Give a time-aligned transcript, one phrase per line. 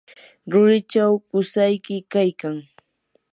[0.51, 2.55] rurichaw qusayki kaykan.